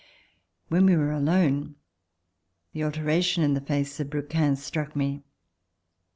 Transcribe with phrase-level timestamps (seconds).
[0.67, 1.75] When we were alone,
[2.73, 5.21] the alteration in the face of Brouquens struck miC.